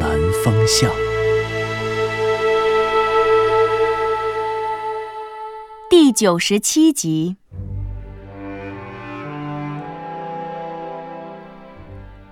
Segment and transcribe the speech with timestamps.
[0.00, 0.10] 南
[0.44, 0.90] 风向》
[5.88, 7.36] 第九十七集。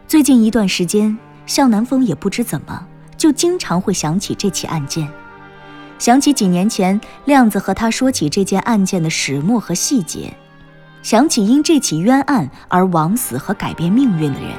[0.06, 5.08] 最近一段时间，向南风也不知怎么，就经常会想起这起案件，
[5.98, 10.32] 想起几年前亮子和他说起这件案件的始末和细节。
[11.02, 14.50] 想起因这起冤案而枉死和改变命运的人。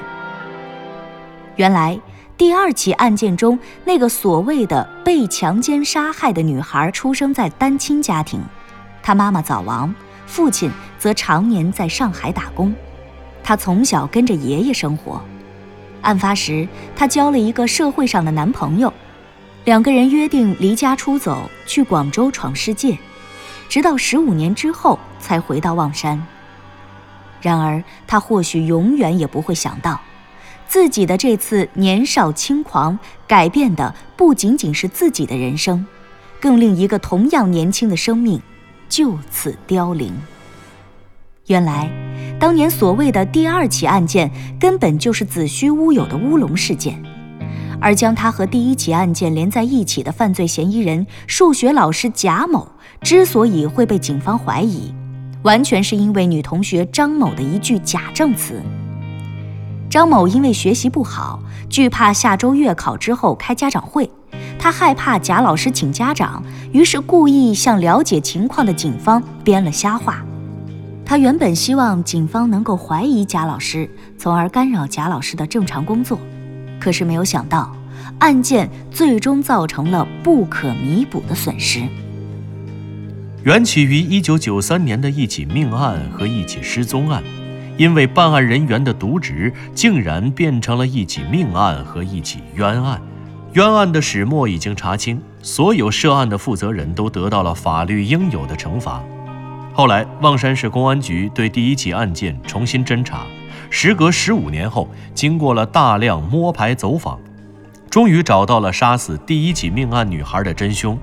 [1.56, 2.00] 原来
[2.38, 8.42] 第二起案件中那个所谓的被强奸杀害的女孩出生在单亲家庭，
[9.02, 9.94] 她妈妈早亡，
[10.26, 10.70] 父亲
[11.00, 12.76] 则常年在上海打工，
[13.42, 15.22] 她从小跟着爷爷生活。
[16.02, 18.94] 案发时，她交了一个社会上的男朋友，
[19.64, 22.98] 两个人约定离家出走去广州闯世界，
[23.70, 26.22] 直到十五年之后才回到望山。
[27.42, 30.02] 然而，他或许永远也不会想到，
[30.68, 35.86] 自己的这次年少轻狂改变的不仅仅是自己的人生，
[36.40, 38.42] 更令一个同样年轻的生命
[38.90, 40.14] 就此凋零。
[41.48, 41.90] 原来，
[42.40, 47.02] 当年所谓的第二起案件根本就是子虚乌有的乌龙事件，
[47.80, 52.68] 而将他和第一起案件连在一起的犯罪嫌疑人数学老师贾某
[53.02, 54.94] 之所以会被警方怀疑。
[55.44, 58.60] 完全是因为女同学张某的一句假证词。
[59.96, 64.12] 张某因为学习不好，惧怕下周月考之后开家长会，
[64.60, 66.44] 他害怕贾老师请家长，
[66.74, 70.22] 于是故意向了解情况的警方编了瞎话。
[71.06, 76.20] 他原本希望警方能够怀疑贾老师，从而干扰贾老师的正常工作，
[76.78, 77.74] 可是没有想到，
[78.20, 81.82] 案件最终造成了不可弥补的损失。
[83.44, 87.24] 缘起于一九九三年的一起命案和一起失踪案，
[87.78, 93.02] 因为办案人员的渎职，竟然变成了一起命案和一起冤案。
[93.54, 99.04] 冤案的始末已经查清，所有涉案的负责人都得到了法律应有的惩罚。
[99.74, 103.26] 后来，望山市公安局对第一起案件重新侦查，
[103.70, 107.20] 时隔十五年后，经过了大量摸排走访，
[107.90, 110.98] 终于找到了杀死第一起命案女孩的真凶。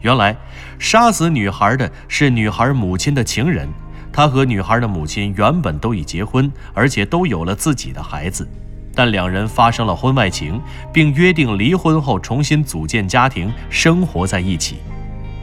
[0.00, 0.36] 原来，
[0.78, 3.68] 杀死女孩的是女孩母亲的情人。
[4.12, 8.46] 他和女孩的母亲原本都已结婚，而且都有了自己的孩子，
[8.94, 10.60] 但两人发生了婚外情，
[10.92, 14.76] 并约定离婚后重新组建家庭，生活在一起。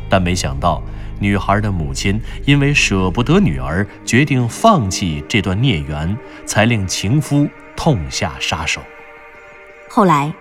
[0.09, 0.81] 但没想到，
[1.19, 8.81] 女孩的母亲因为舍不得女儿，决定放弃这段孽缘，才令情夫痛下杀手。
[9.89, 10.33] 后来。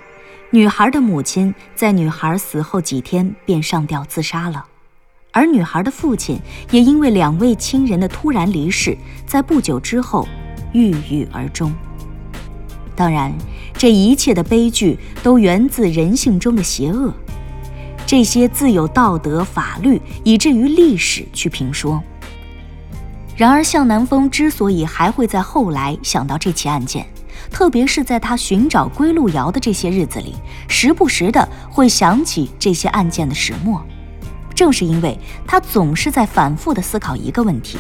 [0.51, 4.65] 女孩的母亲在女孩死后几天便上吊自杀了，
[5.37, 10.27] 而女孩的父亲也因为两位亲人的突然离世，在不久之后
[10.73, 11.71] 郁郁而终。
[12.95, 13.31] 当然，
[13.77, 17.13] 这一切的悲剧都源自人性中的邪恶，
[18.07, 22.03] 这些自有道德、法律以至于历史去评说。
[23.37, 27.07] 然而，向南风之所以还会在后来想到这起案件，
[27.51, 30.35] 特别是在他寻找归路遥的这些日子里，
[30.67, 33.85] 时不时的会想起这些案件的始末。
[34.57, 37.79] 正是因为他总是在反复的思考一个问题：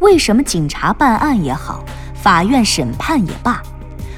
[0.00, 1.82] 为什么警察办案也好，
[2.14, 3.62] 法院审判也罢，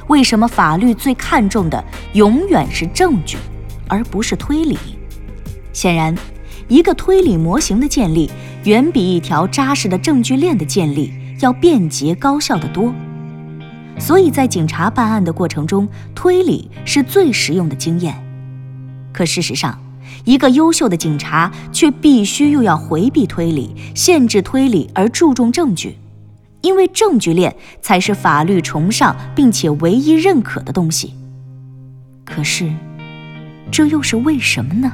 [0.08, 1.84] 为什么法律最看重的
[2.14, 3.36] 永远是证据，
[3.86, 4.78] 而不是推理？
[5.72, 6.12] 显然，
[6.66, 8.30] 一个推理模型的建立，
[8.64, 12.92] 远比一条扎实的证据链的建立要便捷高效得多。
[13.98, 18.14] 所以在警察办案的过程中，推理是最实用的经验。
[19.12, 19.78] 可事实上，
[20.24, 25.96] 一个优秀的警察却必须又要回避推理、限制推理而注重证据，
[26.60, 31.14] 因为证据链才是法律崇尚并且唯一认可的东西。
[32.24, 32.70] 可是，
[33.70, 34.92] 这又是为什么呢？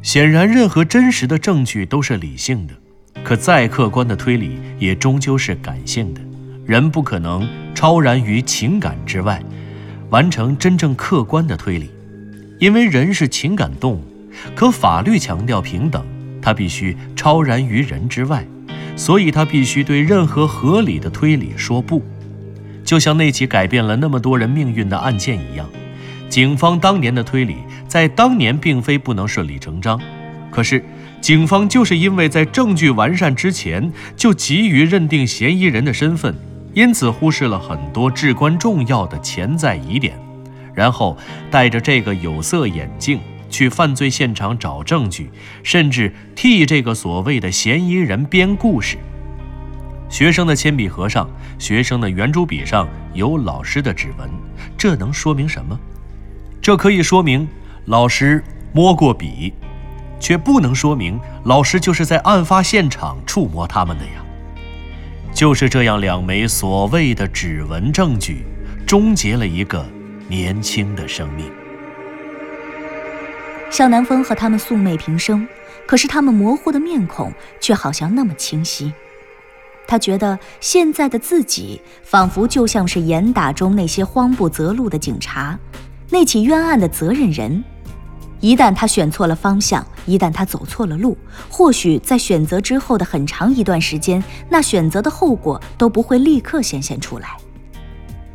[0.00, 2.74] 显然，任何真实的证据都是理性的，
[3.22, 6.20] 可再客观的推理也终究是感性的。
[6.64, 9.42] 人不可能超然于情感之外，
[10.10, 11.90] 完成真正客观的推理，
[12.58, 14.04] 因为人是情感动物。
[14.54, 16.04] 可法律强调平等，
[16.40, 18.46] 它必须超然于人之外，
[18.94, 22.02] 所以它必须对任何合理的推理说不。
[22.84, 25.68] 就像那起改变了那么多人命运的案件一样，
[26.28, 27.56] 警方当年的推理
[27.86, 30.00] 在当年并非不能顺理成章，
[30.50, 30.84] 可是
[31.20, 36.34] 警方就是因为在证据完善之前就急于认定嫌疑人的身份，
[36.74, 40.16] 因此忽视了很多至关重要的潜在疑点，
[40.78, 41.18] 然后
[41.50, 43.18] 戴着这个有色眼镜
[43.50, 45.28] 去犯罪现场找证据，
[45.64, 48.96] 甚至替这个所谓的嫌疑人编故事。
[50.08, 51.28] 学生的铅笔盒上，
[51.58, 54.30] 学生的圆珠笔上有老师的指纹，
[54.76, 55.76] 这能说明什么？
[56.62, 57.48] 这可以说明
[57.86, 59.52] 老师摸过笔，
[60.20, 64.24] 却不能说明老师就是在案发现场触摸他们的呀。
[65.34, 68.44] 就是这样，两枚所谓的指纹证据，
[68.86, 69.84] 终结了一个
[70.28, 71.50] 年轻的生命。
[73.70, 75.46] 向南风和他们素昧平生，
[75.86, 78.92] 可是他们模糊的面孔却好像那么清晰。
[79.86, 85.58] 他觉得现在的自己仿佛就像是严打中那些慌不择路的警察，
[86.10, 87.64] 那起冤案的责任人。
[88.40, 91.16] 一旦他选错了方向，一旦他走错了路，
[91.48, 97.36] 或许在选择之后的很长一段时间，那选择的后果都不会立刻显现出来。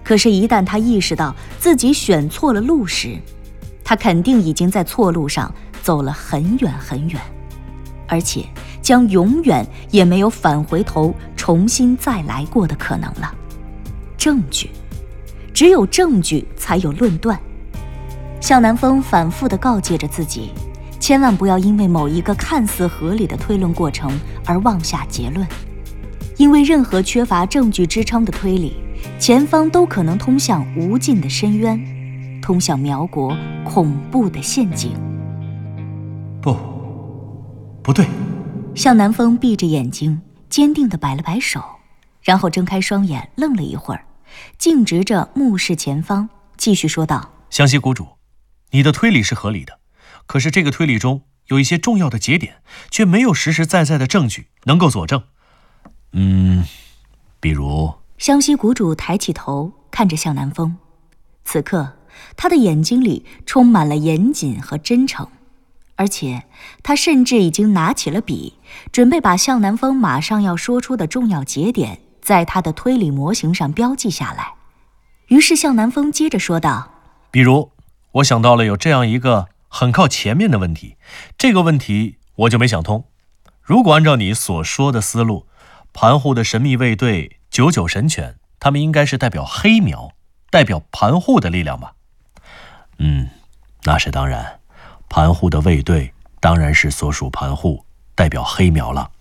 [0.04, 3.18] 可是，一旦他意识到自己选错了路时，
[3.84, 7.22] 他肯定已经在错路上走了很远很远，
[8.08, 8.46] 而且。
[8.84, 13.34] 将永远也没有返回头重新再来过的可能了。
[14.18, 14.70] 证据，
[15.54, 17.40] 只有证据才有论断。
[18.42, 20.52] 向南风反复地告诫着自己，
[21.00, 24.12] 千万不要因为某一个看似合理的推论过程
[24.46, 25.48] 而妄下结论，
[26.36, 28.83] 因为任何缺乏证据支撑的推理，
[29.20, 34.92] 前方都可能通向无尽的深渊，通向苗国恐怖的陷阱。
[36.42, 36.54] 不，
[37.82, 38.06] 不对。
[38.76, 41.64] 向南风闭着眼睛，坚定地摆了摆手，
[42.22, 44.04] 然后睁开双眼，愣了一会儿，
[44.58, 46.28] 径直着目视前方，
[46.58, 48.08] 继续说道：“湘西谷主，
[48.72, 49.80] 你的推理是合理的，
[50.26, 52.56] 可是这个推理中有一些重要的节点，
[52.92, 55.24] 却没有实实在在的证据能够佐证。
[56.12, 56.66] 嗯，
[57.40, 60.78] 比如……”湘西谷主抬起头看着向南风，
[61.44, 61.98] 此刻
[62.38, 65.28] 他的眼睛里充满了严谨和真诚。
[65.98, 66.46] 而且，
[66.82, 68.54] 他甚至已经拿起了笔，
[68.94, 74.54] 准备把向南风马上要说出的重要节点，在他的推理模型上标记下来。
[75.28, 76.94] 于是，向南风接着说道
[77.30, 77.72] ：“比如，
[78.14, 80.96] 我想到了有这样一个很靠前面的问题，
[81.38, 83.04] 这个问题我就没想通。
[83.62, 85.46] 如果按照你所说的思路，
[85.94, 90.12] 盘户的神秘卫队九九神犬，他们应该是代表黑苗，
[90.50, 91.94] 代表盘户的力量吧？
[92.98, 93.30] 嗯，
[93.84, 94.60] 那是当然。”
[95.08, 97.86] 盘户的卫队当然是所属盘户，
[98.16, 99.12] 代表黑苗了。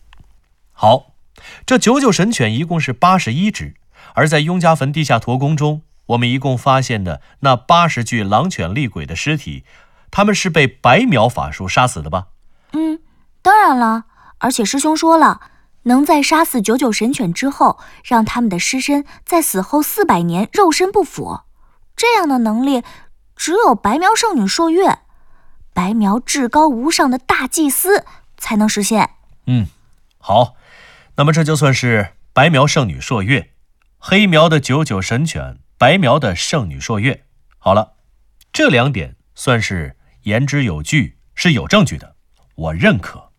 [0.72, 1.12] 好，
[1.66, 3.74] 这九九神犬一共是八十一只，
[4.14, 9.64] 而在雍家坟地下驼宫中，我们一共发现的那八十具狼犬厉鬼的尸体，
[10.10, 12.28] 他们是被白苗法术杀死的吧？
[12.72, 13.00] 嗯，
[13.42, 14.04] 当然了。
[14.38, 15.40] 而且师兄说了，
[15.84, 21.40] 能在杀死九九神犬之后，让他们的尸身在死后四百年肉身不腐，
[21.96, 22.82] 这样的能力，
[23.36, 24.98] 只有白苗圣女朔月。
[25.74, 28.04] 白苗至高无上的大祭司
[28.36, 29.10] 才能实现。
[29.46, 29.66] 嗯，
[30.18, 30.54] 好，
[31.16, 33.52] 那么这就算是白苗圣女朔月，
[33.98, 37.24] 黑苗的九九神犬，白苗的圣女朔月。
[37.58, 37.94] 好了，
[38.52, 42.16] 这两点算是言之有据，是有证据的，
[42.54, 43.30] 我认可。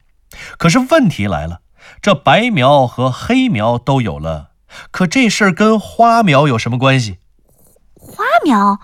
[0.57, 1.61] 可是问题来了，
[2.01, 4.51] 这白苗和黑苗都有了，
[4.91, 7.19] 可这事儿跟花苗有什么关系？
[7.95, 8.79] 花苗？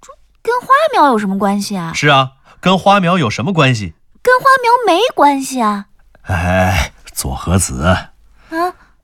[0.00, 1.92] 这跟花苗有什么关系啊？
[1.92, 2.32] 是啊。
[2.60, 3.94] 跟花苗有什么关系？
[4.20, 5.86] 跟花苗没关系啊！
[6.24, 8.12] 哎，左和子，啊，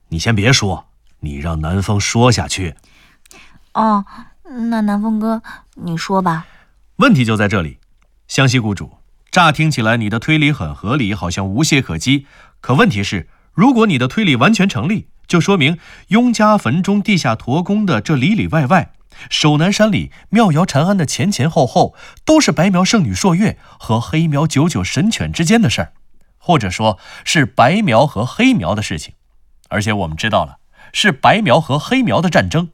[0.09, 0.85] 你先别说，
[1.21, 2.75] 你让南风说下去。
[3.73, 4.05] 哦，
[4.69, 5.41] 那南风哥，
[5.73, 6.45] 你说吧。
[6.97, 7.79] 问题就在这里，
[8.27, 8.99] 湘西谷主，
[9.31, 12.27] 乍听起来你的推理很合理，好像无懈可击。
[12.61, 18.93] 可问题是，如果你的推理完全成立，就说明雍家坟中地下驼宫的这里里外外。
[19.29, 25.93] 守南山里妙瑶禅庵的前前后后，都是白苗圣女朔月和黑苗九九神犬之间的事儿，
[26.37, 29.15] 或者说是白苗和黑苗的事情。
[29.69, 30.57] 而且我们知道了，
[30.93, 32.69] 是白苗和黑苗的战争。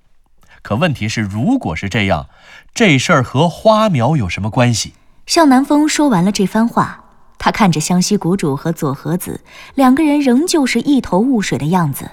[0.61, 2.29] 可问题是，如果是这样，
[2.73, 4.93] 这事儿和花苗有什么关系？
[5.25, 7.02] 向南风说完了这番话，
[7.43, 9.41] 他看着湘西谷主和左和子
[9.75, 12.09] 两个人，仍旧是一头雾水的样子，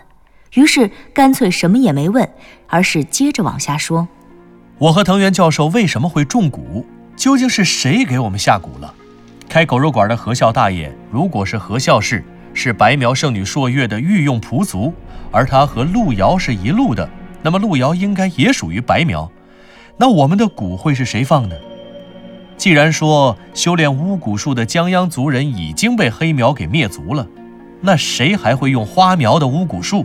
[0.54, 2.28] 于是干脆什么也没问，
[2.66, 4.08] 而是接着往下说。
[4.78, 6.84] 我和藤原教授为什么会中蛊？
[7.14, 8.92] 究竟是谁给我们下蛊了？
[9.49, 14.92] 开狗肉馆的何孝大爷，如果是何孝氏，是白苗圣女朔月的御用仆族，
[15.30, 17.08] 而他和路遥是一路的，
[17.40, 19.30] 那么路遥应该也属于白苗。
[19.96, 21.56] 那我们的蛊会是谁放的？
[22.61, 27.26] 既然说修炼巫蛊术的江央族人已经被黑苗给灭族了，
[27.81, 30.05] 那谁还会用花苗的巫蛊术？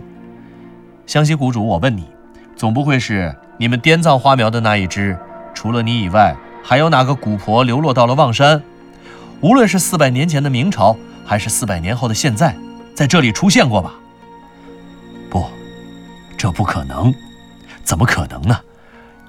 [1.06, 2.06] 湘西谷主，我问你，
[2.56, 5.18] 总不会是你们滇藏花苗的那一支？
[5.52, 6.34] 除了你以外，
[6.64, 8.62] 还有哪个蛊婆流落到了望山？
[9.42, 10.96] 无论是四百年前的明朝，
[11.26, 12.56] 还是四百年后的现在，
[12.94, 13.92] 在这里出现过吧？
[15.28, 15.44] 不，
[16.38, 17.14] 这不可能，
[17.84, 18.58] 怎么可能呢？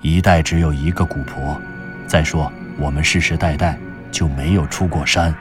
[0.02, 1.36] 一代只有一个蛊婆。
[2.08, 3.78] 再说，我们世世代代
[4.12, 5.34] 就没有出过山，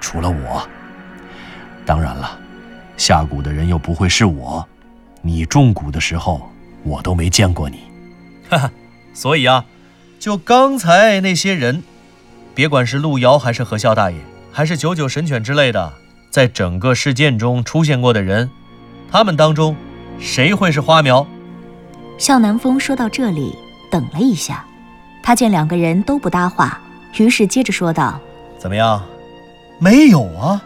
[0.00, 0.66] 除了我。
[1.84, 2.38] 当然了，
[2.96, 4.66] 下蛊的人又不会是我。
[5.22, 6.50] 你中蛊的时候，
[6.84, 7.80] 我都没见过你。
[8.48, 8.70] 哈哈，
[9.12, 9.64] 所以啊，
[10.18, 11.82] 就刚才那些人，
[12.54, 14.16] 别管是路遥还是何笑大爷，
[14.52, 15.92] 还是九九神犬之类的，
[16.30, 18.48] 在整个事件中出现过的人，
[19.10, 19.74] 他们当中，
[20.20, 21.26] 谁会是花苗？
[22.16, 23.54] 向南风说到这里，
[23.90, 24.64] 等了一下，
[25.28, 26.80] 他见两个人都不搭话，
[27.18, 28.18] 于是接着说道
[28.58, 29.02] ：“怎么样？
[29.78, 30.58] 没有啊？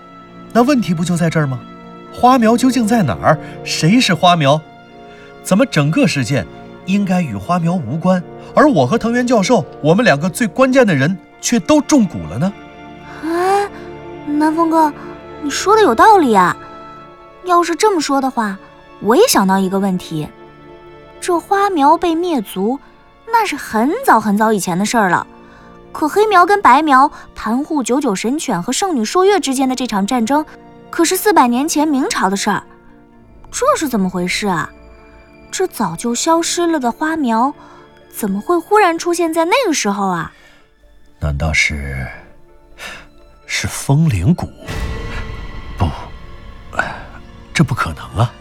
[0.52, 1.58] 那问题不就在这儿吗？”
[2.14, 3.36] 花苗究竟在哪儿？
[3.64, 4.60] 谁是花苗？
[5.42, 6.46] 怎么整个事件
[6.86, 8.22] 应该与花苗无关，
[8.54, 12.52] 而我和藤原教授，我们两个最关键的人却都中蛊了呢？
[13.24, 13.68] 哎，
[14.28, 14.92] 南风哥，
[15.42, 16.56] 你说的有道理啊！
[17.46, 18.56] 要是这么说的话，
[19.00, 20.28] 我也想到一个问题：
[21.20, 22.78] 这花苗被灭族，
[23.32, 25.26] 那是很早很早以前的事儿了。
[25.90, 30.44] 可黑苗跟白苗盘护九九神犬和圣女朔月之间的这场战争。
[30.90, 32.62] 可是四百年前明朝的事儿，
[33.50, 34.70] 这是怎么回事啊？
[35.50, 37.52] 这早就消失了的花苗，
[38.14, 40.32] 怎么会忽然出现在那个时候啊？
[41.18, 42.06] 难道是
[43.46, 44.48] 是风铃谷？
[45.78, 45.86] 不，
[47.54, 48.32] 这不可能啊！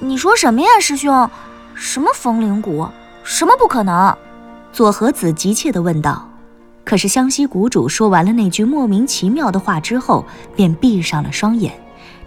[0.00, 1.30] 你说什么呀，师兄？
[1.74, 2.88] 什么风铃谷？
[3.24, 4.14] 什么不可能？
[4.70, 6.28] 左和子急切地问道。
[6.84, 11.72] 可是湘西谷主说完了那句莫名其妙的话之后，便闭上了双眼。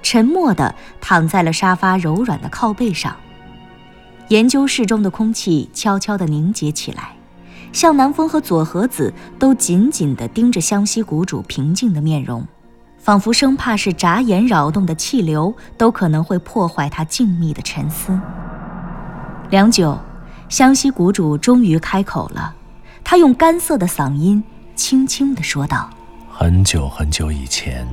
[0.02, 3.16] 沉默地躺在了沙发柔软的靠背上。
[4.30, 7.12] 研究室中的空气悄悄地凝结起来，
[7.72, 12.46] 向南风和左和子都紧紧地盯着湘西谷主平静的面容，
[12.98, 18.20] 仿佛生怕是眨眼扰动的气流都可能会破坏他静谧的沉思。
[19.50, 19.98] 良久，
[20.50, 22.56] 湘西谷主终于开口了，
[23.04, 24.42] 他用干涩的嗓音
[24.76, 25.90] 轻轻地说道
[26.32, 27.88] ：“很久很久以前。”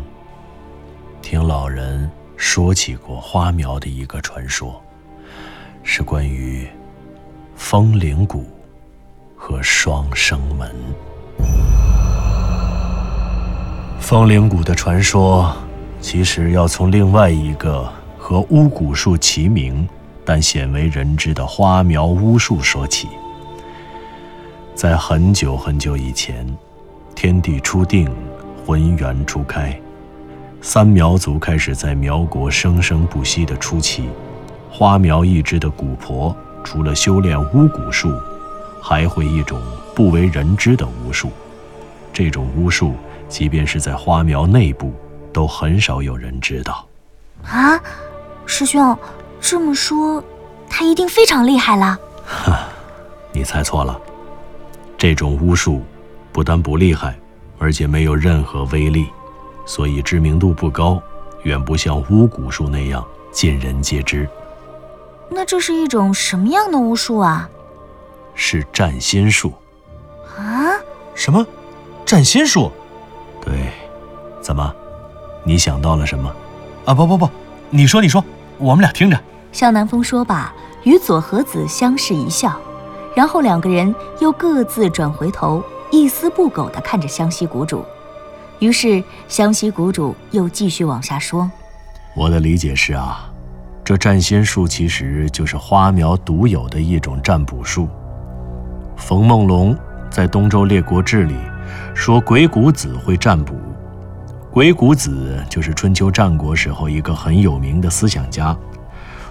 [1.21, 4.81] 听老人说起过花苗的一个传说，
[5.83, 6.69] 是关于
[7.57, 8.47] 风铃谷
[9.35, 10.71] 和双生门。
[13.99, 15.57] 风铃谷的传说，
[16.01, 19.89] 其实要从另外一个和巫蛊术齐名，
[20.25, 23.09] 但鲜为人知的花苗巫术说起。
[24.75, 26.47] 在很久很久以前，
[27.15, 28.11] 天地初定，
[28.67, 29.79] 浑元初开。
[30.61, 34.09] 三苗族开始在苗国生生不息的初期，
[34.71, 38.11] 花苗一支的蛊婆除了修炼巫蛊术，
[38.83, 39.61] 还会一种
[39.95, 41.31] 不为人知的巫术。
[42.13, 42.95] 这种巫术，
[43.29, 44.93] 即便是在花苗内部，
[45.33, 46.87] 都很少有人知道。
[47.45, 47.79] 啊，
[48.47, 48.97] 师兄，
[49.47, 50.25] 这么说，
[50.71, 51.99] 他一定非常厉害了。
[52.25, 52.67] 哈，
[53.31, 54.01] 你猜错了。
[54.97, 55.83] 这种巫术，
[56.33, 57.15] 不但不厉害，
[57.59, 59.07] 而且没有任何威力。
[59.67, 60.99] 所以知名度不高，
[61.43, 64.27] 远不像巫蛊术那样尽人皆知。
[65.29, 67.47] 那这是一种什么样的巫术啊？
[68.35, 69.53] 是占心术。
[70.39, 70.73] 啊？
[71.15, 71.47] 什么？
[72.07, 72.73] 占心术？
[73.45, 73.71] 对。
[74.41, 74.75] 怎么？
[75.45, 76.35] 你想到了什么？
[76.87, 77.29] 啊不不不，
[77.69, 78.25] 你说你说，
[78.57, 79.21] 我们俩听着。
[79.55, 82.59] 向南风说罢，与左和子相视一笑，
[83.15, 87.85] 然后两个人又各自转回头，一丝不苟地看着湘西谷主。
[88.59, 91.49] 于是，湘西谷主又继续往下说
[92.17, 93.31] ：“我的理解是啊，
[93.85, 97.89] 这占仙术其实就是花苗独有的一种占卜术。
[98.97, 99.77] 冯梦龙
[100.11, 101.37] 在《东周列国志》里
[101.95, 103.55] 说，鬼谷子会占卜。
[104.51, 108.57] 鬼谷子就是春秋战国时候一个很有名的思想家。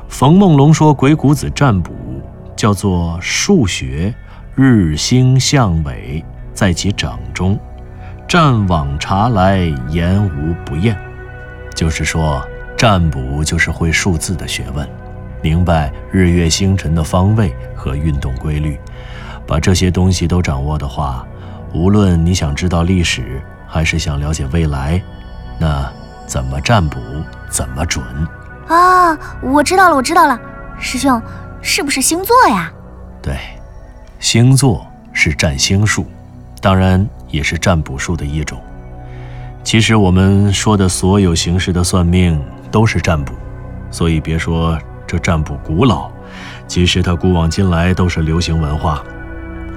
[0.08, 1.92] 冯梦龙说，鬼谷子占卜
[2.56, 4.14] 叫做数学
[4.56, 7.60] 日星相尾，在其掌中。”
[8.26, 10.98] 占往查来，言无不厌。
[11.76, 12.42] 就是说，
[12.76, 14.88] 占卜就是会数字的学问，
[15.42, 18.80] 明白日月星辰的方位和运动规律。
[19.46, 21.28] 把这些东西都掌握的话，
[21.74, 25.00] 无论你想知道历史，还是想了解未来，
[25.60, 25.92] 那
[26.26, 27.00] 怎么占卜
[27.50, 28.04] 怎么准。
[28.68, 30.40] 啊，我知道了，我知道了，
[30.80, 31.22] 师兄，
[31.62, 32.72] 是不是星座呀？
[33.22, 33.36] 对，
[34.20, 36.06] 星座是占星术，
[36.62, 37.06] 当然。
[37.34, 38.62] 也是占卜术的一种。
[39.64, 42.40] 其实我们说的所有形式的算命
[42.70, 43.34] 都是占卜，
[43.90, 44.78] 所以别说
[45.08, 46.12] 这占卜古老，
[46.68, 49.04] 其实它古往今来都是流行文化。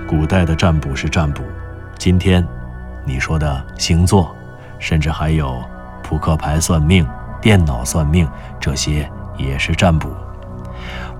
[0.07, 1.43] 古代的占卜是占卜，
[1.97, 2.47] 今天
[3.07, 4.37] 你说的星座，
[4.78, 5.64] 甚至还有
[6.02, 7.09] 扑克牌算命、
[7.47, 10.09] 电脑算命，这些也是占卜。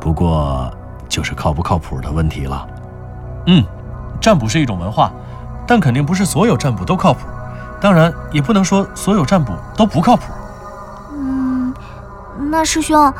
[0.00, 0.68] 不过
[1.09, 2.66] 就是靠不靠谱的问题了。
[3.47, 3.64] 嗯，
[4.21, 5.12] 占卜是一种文化，
[5.68, 7.21] 但肯定不是所有占卜都靠谱。
[7.80, 10.25] 当然，也不能说所有占卜都不靠谱。
[11.12, 11.73] 嗯，
[12.50, 13.14] 那师兄，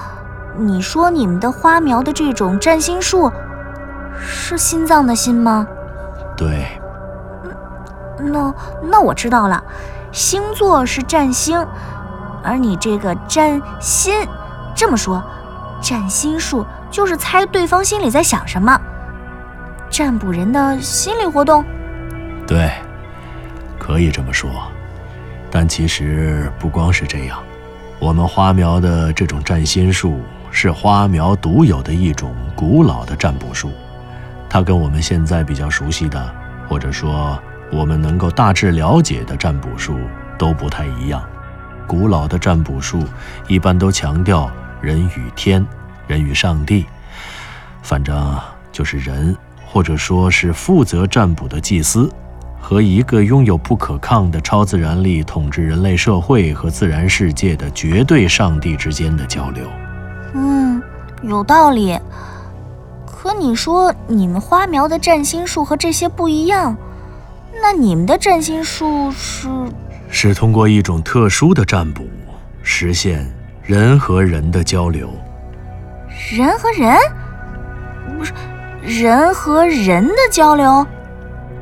[0.59, 3.31] 你说你们的花苗的这种占星术，
[4.19, 5.65] 是心脏的心吗？
[6.37, 6.67] 对。
[8.19, 9.63] 那那我知道了，
[10.11, 11.65] 星座是占星，
[12.47, 14.15] 而你这个占心，
[14.75, 15.23] 这么说，
[15.83, 18.81] 占心术就是猜对方心里在想什么，
[19.91, 21.65] 占卜人的心理活动。
[22.47, 22.71] 对。
[23.79, 24.51] 可以这么说，
[25.49, 27.39] 但其实不光是这样。
[28.01, 33.71] 我们花苗的这种占心术是花苗独有的一种古老的占卜术，
[34.49, 36.35] 它跟我们现在比较熟悉的，
[36.69, 37.39] 或者说
[37.71, 39.97] 我们能够大致了解的占卜术
[40.37, 41.23] 都不太一样。
[41.87, 43.03] 古老的占卜术
[43.49, 44.51] 一般都强调
[44.81, 45.65] 人与天、
[46.07, 46.87] 人与上帝，
[47.83, 48.39] 反正
[48.73, 52.11] 就是人，或者说是负责占卜的祭司。
[52.59, 59.65] 和一个拥有不可抗的超自然力统治人类社会和自然世界的绝对上帝之间的交流。
[60.35, 60.83] 嗯，
[61.23, 61.97] 有道理。
[63.07, 66.77] 可你说你们花苗的占星术和这些不一样，
[67.63, 69.49] 那你们的占星术是？
[70.09, 72.09] 是通过一种特殊的占卜，
[72.63, 73.27] 实现
[73.63, 75.11] 人和人的交流。
[76.31, 76.97] 人和人？
[78.17, 78.33] 不是，
[78.83, 80.87] 人和人的交流？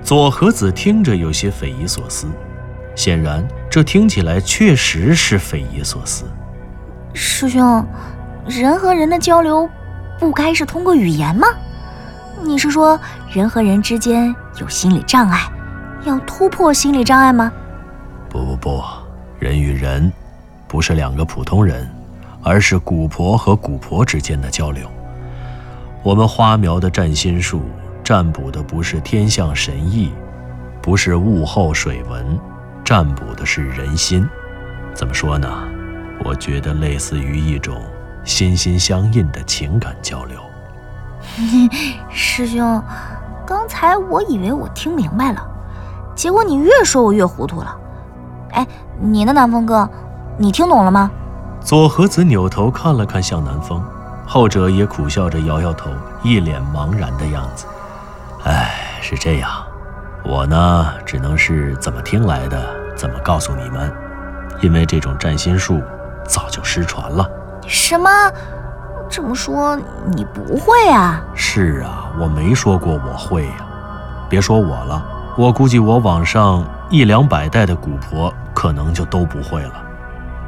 [0.03, 2.27] 左和子听着有些匪夷所思，
[2.95, 6.25] 显然这听起来确实是匪夷所思。
[7.15, 7.85] 师兄，
[8.47, 9.69] 人和人的交流，
[10.21, 11.47] 不该是通过语言吗？
[12.43, 13.01] 你是说
[13.33, 15.41] 人和人之间有心理障碍，
[16.05, 17.51] 要突破心理障碍吗？
[18.35, 18.83] 不不不，
[19.39, 20.13] 人与人，
[20.67, 21.89] 不是两个普通人，
[22.43, 24.91] 而是古婆和古婆之间的交流。
[26.03, 27.63] 我们花苗的占心术。
[28.03, 30.13] 占卜的不是天象神异，
[30.83, 32.39] 不是物候水文，
[32.85, 34.29] 占卜的是人心。
[34.93, 35.49] 怎么说呢？
[36.23, 37.81] 我觉得类似于一种
[38.25, 40.39] 心心相印的情感交流。
[42.11, 42.83] 师兄，
[43.47, 45.43] 刚才我以为我听明白了，
[46.15, 47.75] 结果你越说我越糊涂了。
[48.55, 48.67] 哎，
[49.01, 49.89] 你呢，南风哥？
[50.39, 51.11] 你听懂了吗？
[51.61, 53.83] 左和子扭头看了看向南风，
[54.27, 55.91] 后者也苦笑着摇摇头，
[56.23, 57.67] 一脸茫然的样子。
[58.45, 59.51] 哎，是这样，
[60.25, 63.93] 我呢只能是怎么听来的，怎么告诉你们。
[64.61, 65.83] 因为这种占星术
[66.27, 67.29] 早就失传了。
[67.67, 68.09] 什么？
[69.09, 71.23] 这么说你不会啊？
[71.35, 73.53] 是啊，我没说过我会呀。
[74.29, 75.05] 别说我了，
[75.37, 78.33] 我估计我网上一两百代的古婆
[78.65, 79.85] 可能就都不会了。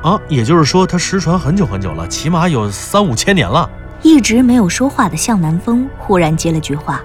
[0.03, 3.69] 啊，也就是说它失传很久很久了，起码有三五千年了。
[4.01, 7.03] 一直没有说话的向南风忽然接了句话。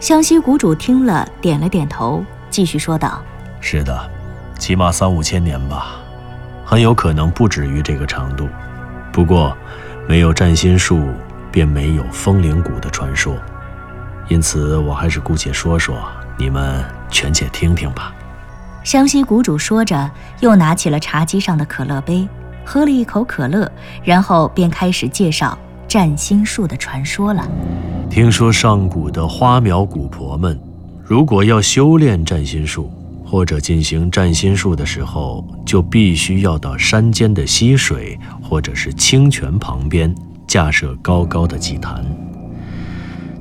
[0.00, 3.22] 湘西谷主听了，点了点头，继续说道
[3.58, 3.98] ：“是的，
[4.58, 5.92] 起码三五千年吧，
[6.62, 8.46] 很有可能不止于这个长度。
[9.10, 9.56] 不过，
[10.06, 11.08] 没有占星术，
[11.50, 13.34] 便没有风铃谷的传说。
[14.28, 15.96] 因此，我还是姑且说说，
[16.36, 18.12] 你们全且听听吧。”
[18.82, 22.26] 湘西谷主说着，又拿起了茶几上的可乐杯，
[22.64, 23.70] 喝了一口可乐，
[24.02, 27.46] 然后便开始介绍占星术的传说了。
[28.08, 30.58] 听说上古的花苗古婆们，
[31.04, 32.90] 如果要修炼占星术
[33.24, 40.12] 或者进行占星术的时候，就必须要到山间的溪水或者是清泉旁边
[40.46, 42.04] 架设高高的祭坛。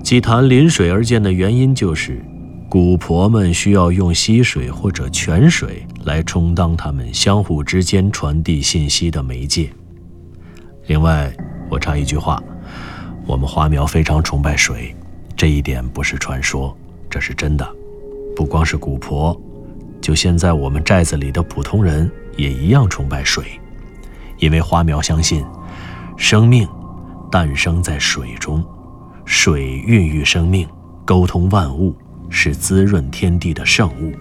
[0.04, 2.24] 祭坛临水而建的原因就是，
[2.70, 9.72] 古婆们需要用溪水或者泉水来充当他们相互之间传递信息的媒介。
[10.86, 11.36] 另外，
[11.68, 12.42] 我插一句话。
[13.26, 14.96] 我们花苗非常崇拜水，
[15.36, 16.76] 这一点不是传说，
[17.10, 17.68] 这是真的。
[18.36, 19.40] 不光是古婆，
[20.00, 23.46] 就现在我们寨子里的普通人也一样崇拜水，
[24.38, 25.44] 因为花苗相信，
[26.18, 26.68] 生命
[27.32, 28.64] 诞生在水中，
[29.26, 30.68] 水孕育生命，
[31.06, 31.96] 沟通万物，
[32.30, 34.14] 是滋润天地的圣物。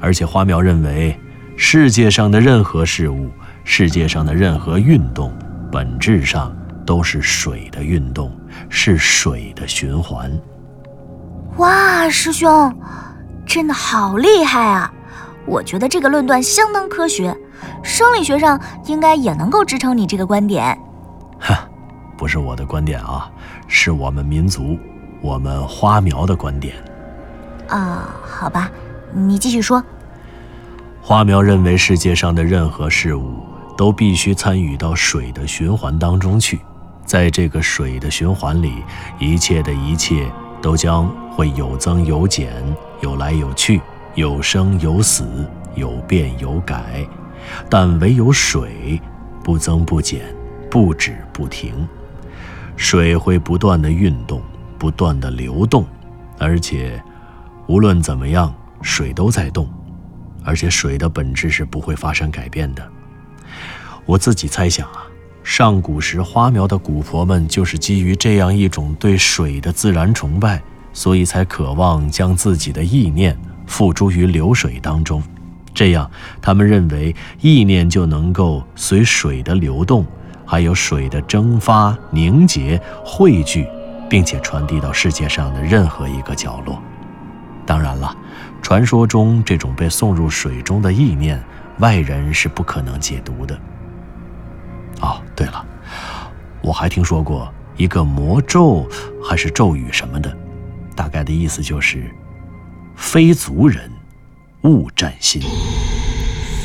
[0.00, 1.18] 而且花苗认为，
[1.56, 3.30] 世界上的任何事物，
[3.64, 5.32] 世界上的任何运动，
[5.70, 6.54] 本质上。
[6.88, 8.34] 都是水的运动，
[8.70, 10.32] 是水的循环。
[11.58, 12.74] 哇，师兄，
[13.44, 14.90] 真的好厉害啊！
[15.44, 17.36] 我觉得这个论断相当科学，
[17.82, 20.64] 生理学上应该也能够支撑你这个观点。
[21.38, 21.68] 哈，
[22.16, 23.30] 不是我的观点啊，
[23.66, 24.78] 是我们民族，
[25.20, 26.74] 我们花苗的观点。
[27.68, 28.70] 啊，好吧，
[29.12, 29.82] 你继续说。
[31.00, 33.42] 花苗认为世界上的任何事物
[33.76, 36.60] 都必须参与到水的循环当中去，
[37.04, 38.82] 在这个水的循环里，
[39.18, 42.52] 一切的一切都将会有增有减，
[43.00, 43.80] 有来有去。
[44.14, 47.06] 有生有死，有变有改，
[47.70, 49.00] 但唯有水
[49.44, 50.34] 不增不减，
[50.68, 51.86] 不止不停。
[52.74, 54.42] 水会不断的运动，
[54.76, 55.86] 不断的流动，
[56.36, 57.00] 而且
[57.68, 59.68] 无论怎么样，水都在动，
[60.42, 62.82] 而且水的本质是不会发生改变的。
[64.06, 65.04] 我自己猜想啊，
[65.44, 70.62] 上古时花苗的古婆们就是基于这样一种对水的自然崇拜，
[70.94, 73.38] 所以才渴望将自己的意念。
[73.66, 75.22] 付诸于流水当中，
[75.74, 80.06] 这样他们认为意念就能够随水的流动，
[80.46, 83.66] 还有水的蒸发、凝结、汇聚，
[84.08, 86.82] 并且传递到世界上的任何一个角落。
[87.68, 88.16] 当然了，
[88.62, 91.38] 传说中这种被送入水中的意念，
[91.80, 93.54] 外人是不可能解读的。
[95.02, 95.66] 哦，对了，
[96.62, 98.88] 我还听说过一个魔咒，
[99.22, 100.34] 还是咒语什么的，
[100.96, 102.10] 大概的意思就是。
[102.96, 103.92] 非族人，
[104.62, 105.42] 勿占心。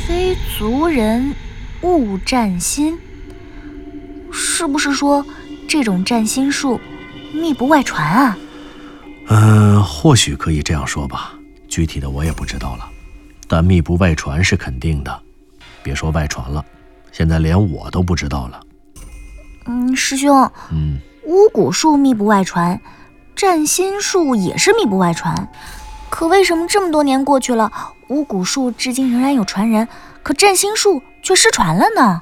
[0.07, 1.35] 非族人，
[1.81, 2.97] 勿占心。
[4.31, 5.25] 是不是说
[5.67, 6.79] 这种占心术
[7.33, 8.37] 密不外传啊？
[9.27, 11.33] 嗯，或许可以这样说吧。
[11.67, 12.87] 具体的我也不知道了，
[13.47, 15.21] 但密不外传是肯定的。
[15.81, 16.63] 别说外传了，
[17.11, 18.59] 现在连我都不知道了。
[19.65, 20.51] 嗯，师兄。
[20.71, 20.99] 嗯。
[21.25, 22.79] 巫蛊术密不外传，
[23.35, 25.49] 占心术也是密不外传。
[26.09, 27.71] 可为什么这么多年过去了，
[28.09, 29.87] 巫蛊术至今仍然有传人，
[30.21, 32.21] 可占星术却失传了呢？